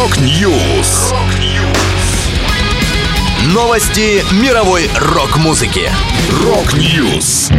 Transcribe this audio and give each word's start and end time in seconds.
Rock 0.00 0.50
News. 0.50 1.12
Новости 3.52 4.24
мировой 4.42 4.88
рок-музыки. 4.98 5.90
Rock 6.42 6.90
News. 6.90 7.50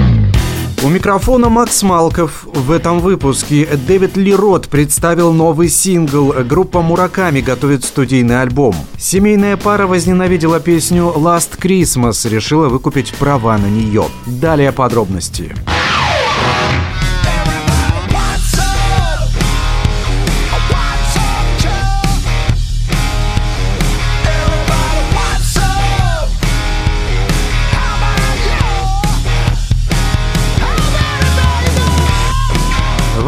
У 0.83 0.89
микрофона 0.89 1.49
Макс 1.49 1.83
Малков. 1.83 2.45
В 2.45 2.71
этом 2.71 2.99
выпуске 2.99 3.67
Дэвид 3.85 4.17
Ли 4.17 4.33
Рот 4.33 4.69
представил 4.69 5.33
новый 5.33 5.69
сингл. 5.69 6.33
Группа 6.33 6.81
Мураками 6.81 7.41
готовит 7.41 7.85
студийный 7.85 8.41
альбом. 8.41 8.75
Семейная 8.97 9.55
пара 9.55 9.85
возненавидела 9.85 10.59
песню 10.59 11.13
«Last 11.15 11.59
Christmas», 11.61 12.27
решила 12.27 12.69
выкупить 12.69 13.13
права 13.19 13.55
на 13.59 13.67
нее. 13.67 14.05
Далее 14.25 14.71
подробности. 14.71 15.43
Подробности. 15.43 15.70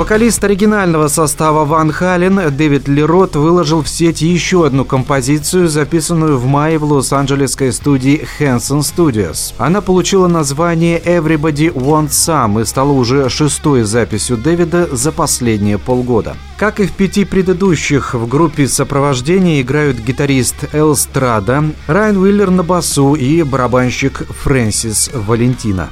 Вокалист 0.04 0.44
оригинального 0.44 1.08
состава 1.08 1.64
Ван 1.64 1.90
Хален 1.90 2.54
Дэвид 2.58 2.90
Лерот 2.90 3.38
выложил 3.38 3.82
в 3.84 3.88
сеть 3.88 4.22
еще 4.22 4.66
одну 4.66 4.84
композицию, 4.84 5.70
записанную 5.70 6.38
в 6.38 6.46
мае 6.46 6.78
в 6.78 6.84
лос-анджелесской 6.84 7.72
студии 7.72 8.28
Hanson 8.38 8.80
Studios. 8.80 9.54
Она 9.58 9.80
получила 9.80 10.28
название 10.28 11.00
Everybody 11.00 11.74
Wants 11.74 12.10
Some 12.10 12.62
и 12.62 12.66
стала 12.66 12.92
уже 12.92 13.30
шестой 13.30 13.84
записью 13.84 14.36
Дэвида 14.36 14.90
за 14.94 15.14
последние 15.14 15.78
полгода. 15.78 16.36
Как 16.58 16.82
и 16.82 16.86
в 16.86 16.92
пяти 16.92 17.24
предыдущих, 17.24 18.14
в 18.14 18.28
группе 18.28 18.68
сопровождения 18.68 19.62
играют 19.62 20.00
гитарист 20.00 20.66
Эл 20.74 20.98
Страда, 20.98 21.64
Райан 21.88 22.18
Уиллер 22.18 22.50
на 22.50 22.64
басу 22.64 23.14
и 23.14 23.42
барабанщик 23.44 24.24
Фрэнсис 24.42 25.12
Валентина. 25.14 25.92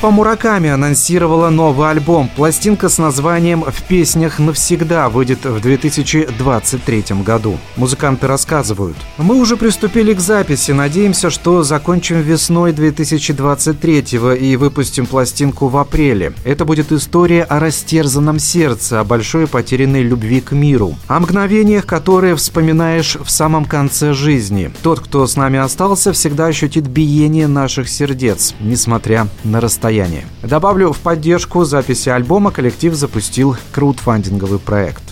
Группа 0.00 0.14
Мураками 0.14 0.70
анонсировала 0.70 1.50
новый 1.50 1.90
альбом. 1.90 2.30
Пластинка 2.36 2.88
с 2.88 2.98
названием 2.98 3.64
«В 3.66 3.82
песнях 3.82 4.38
навсегда» 4.38 5.08
выйдет 5.08 5.44
в 5.44 5.60
2023 5.60 7.04
году. 7.24 7.58
Музыканты 7.74 8.28
рассказывают. 8.28 8.96
Мы 9.16 9.34
уже 9.34 9.56
приступили 9.56 10.14
к 10.14 10.20
записи. 10.20 10.70
Надеемся, 10.70 11.30
что 11.30 11.64
закончим 11.64 12.20
весной 12.20 12.72
2023 12.72 14.04
и 14.38 14.54
выпустим 14.54 15.04
пластинку 15.04 15.66
в 15.66 15.76
апреле. 15.76 16.32
Это 16.44 16.64
будет 16.64 16.92
история 16.92 17.42
о 17.42 17.58
растерзанном 17.58 18.38
сердце, 18.38 19.00
о 19.00 19.04
большой 19.04 19.48
потерянной 19.48 20.04
любви 20.04 20.40
к 20.40 20.52
миру. 20.52 20.94
О 21.08 21.18
мгновениях, 21.18 21.86
которые 21.86 22.36
вспоминаешь 22.36 23.16
в 23.16 23.32
самом 23.32 23.64
конце 23.64 24.12
жизни. 24.12 24.70
Тот, 24.84 25.00
кто 25.00 25.26
с 25.26 25.34
нами 25.34 25.58
остался, 25.58 26.12
всегда 26.12 26.46
ощутит 26.46 26.86
биение 26.86 27.48
наших 27.48 27.88
сердец, 27.88 28.54
несмотря 28.60 29.26
на 29.42 29.60
расстояние 29.60 29.87
расстоянии. 29.88 30.26
Добавлю, 30.42 30.92
в 30.92 30.98
поддержку 30.98 31.64
записи 31.64 32.08
альбома 32.08 32.50
коллектив 32.50 32.94
запустил 32.94 33.56
краудфандинговый 33.72 34.58
проект. 34.58 35.07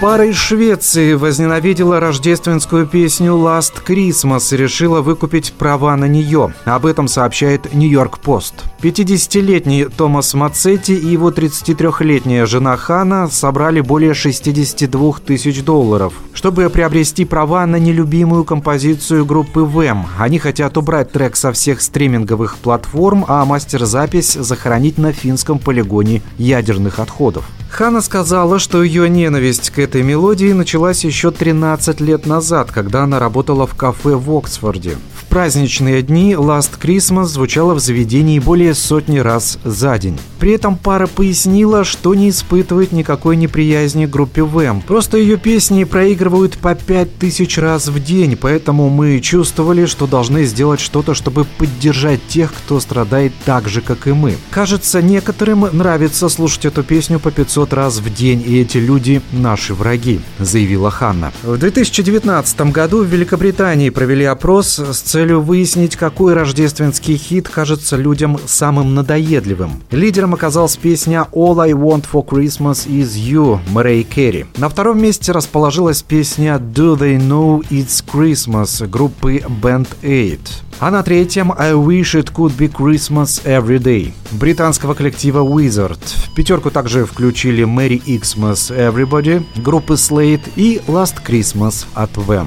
Пара 0.00 0.24
из 0.24 0.36
Швеции 0.36 1.12
возненавидела 1.12 2.00
рождественскую 2.00 2.86
песню 2.86 3.32
«Last 3.32 3.84
Christmas» 3.86 4.54
и 4.54 4.56
решила 4.56 5.02
выкупить 5.02 5.52
права 5.52 5.94
на 5.94 6.06
нее. 6.06 6.54
Об 6.64 6.86
этом 6.86 7.06
сообщает 7.06 7.74
«Нью-Йорк 7.74 8.18
Пост». 8.20 8.54
50-летний 8.80 9.84
Томас 9.84 10.32
Мацетти 10.32 10.94
и 10.94 11.06
его 11.06 11.30
33-летняя 11.30 12.46
жена 12.46 12.78
Хана 12.78 13.28
собрали 13.28 13.82
более 13.82 14.14
62 14.14 15.16
тысяч 15.26 15.62
долларов, 15.62 16.14
чтобы 16.32 16.70
приобрести 16.70 17.26
права 17.26 17.66
на 17.66 17.76
нелюбимую 17.76 18.44
композицию 18.44 19.26
группы 19.26 19.60
ВЭМ. 19.60 20.06
Они 20.18 20.38
хотят 20.38 20.78
убрать 20.78 21.12
трек 21.12 21.36
со 21.36 21.52
всех 21.52 21.82
стриминговых 21.82 22.56
платформ, 22.56 23.26
а 23.28 23.44
мастер-запись 23.44 24.32
захоронить 24.32 24.96
на 24.96 25.12
финском 25.12 25.58
полигоне 25.58 26.22
ядерных 26.38 27.00
отходов. 27.00 27.44
Хана 27.70 28.00
сказала, 28.00 28.58
что 28.58 28.82
ее 28.82 29.08
ненависть 29.08 29.70
к 29.70 29.78
этой 29.78 30.02
мелодии 30.02 30.52
началась 30.52 31.04
еще 31.04 31.30
13 31.30 32.00
лет 32.00 32.26
назад, 32.26 32.72
когда 32.72 33.04
она 33.04 33.18
работала 33.18 33.66
в 33.66 33.74
кафе 33.74 34.16
в 34.16 34.30
Оксфорде 34.36 34.98
праздничные 35.30 36.02
дни 36.02 36.32
Last 36.32 36.72
Christmas 36.82 37.26
звучала 37.26 37.74
в 37.74 37.78
заведении 37.78 38.40
более 38.40 38.74
сотни 38.74 39.18
раз 39.18 39.58
за 39.64 39.96
день. 39.96 40.18
При 40.40 40.52
этом 40.52 40.76
пара 40.76 41.06
пояснила, 41.06 41.84
что 41.84 42.14
не 42.14 42.30
испытывает 42.30 42.90
никакой 42.90 43.36
неприязни 43.36 44.06
к 44.06 44.10
группе 44.10 44.42
Вэм. 44.42 44.82
Просто 44.82 45.18
ее 45.18 45.36
песни 45.36 45.84
проигрывают 45.84 46.58
по 46.58 46.74
пять 46.74 47.16
тысяч 47.16 47.58
раз 47.58 47.86
в 47.86 48.02
день, 48.02 48.36
поэтому 48.36 48.90
мы 48.90 49.20
чувствовали, 49.20 49.86
что 49.86 50.08
должны 50.08 50.44
сделать 50.44 50.80
что-то, 50.80 51.14
чтобы 51.14 51.44
поддержать 51.58 52.26
тех, 52.26 52.52
кто 52.52 52.80
страдает 52.80 53.32
так 53.44 53.68
же, 53.68 53.82
как 53.82 54.08
и 54.08 54.12
мы. 54.12 54.36
Кажется, 54.50 55.00
некоторым 55.00 55.66
нравится 55.72 56.28
слушать 56.28 56.64
эту 56.64 56.82
песню 56.82 57.20
по 57.20 57.30
500 57.30 57.72
раз 57.72 57.98
в 57.98 58.12
день, 58.12 58.42
и 58.44 58.60
эти 58.60 58.78
люди– 58.78 59.22
наши 59.32 59.74
враги, 59.74 60.20
заявила 60.40 60.90
Ханна. 60.90 61.32
В 61.44 61.56
2019 61.56 62.72
году 62.72 63.04
в 63.04 63.06
Великобритании 63.06 63.90
провели 63.90 64.24
опрос 64.24 64.78
с 64.80 65.00
целью 65.00 65.19
целью 65.20 65.42
выяснить, 65.42 65.96
какой 65.96 66.32
рождественский 66.32 67.18
хит 67.18 67.46
кажется 67.46 67.98
людям 67.98 68.38
самым 68.46 68.94
надоедливым. 68.94 69.82
Лидером 69.90 70.32
оказалась 70.32 70.78
песня 70.78 71.26
«All 71.32 71.60
I 71.60 71.72
Want 71.72 72.06
for 72.10 72.26
Christmas 72.26 72.88
is 72.88 73.16
You» 73.16 73.60
Мэрэй 73.68 74.02
Керри. 74.04 74.46
На 74.56 74.70
втором 74.70 75.02
месте 75.02 75.32
расположилась 75.32 76.00
песня 76.00 76.54
«Do 76.54 76.98
They 76.98 77.18
Know 77.18 77.62
It's 77.68 78.02
Christmas» 78.02 78.86
группы 78.88 79.44
Band 79.62 79.88
8. 80.00 80.38
А 80.78 80.90
на 80.90 81.02
третьем 81.02 81.52
«I 81.52 81.72
Wish 81.72 82.14
It 82.14 82.32
Could 82.32 82.56
Be 82.56 82.72
Christmas 82.72 83.44
Every 83.44 83.78
Day» 83.78 84.14
британского 84.30 84.94
коллектива 84.94 85.40
Wizard. 85.40 86.00
В 86.00 86.34
пятерку 86.34 86.70
также 86.70 87.04
включили 87.04 87.64
«Merry 87.64 88.02
Xmas 88.06 88.74
Everybody» 88.74 89.44
группы 89.62 89.94
Slate 89.94 90.48
и 90.56 90.80
«Last 90.86 91.16
Christmas» 91.26 91.84
от 91.92 92.10
Them. 92.12 92.46